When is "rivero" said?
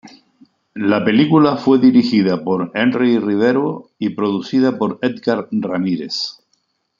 3.19-3.91